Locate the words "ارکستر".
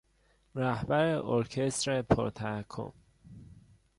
1.15-2.01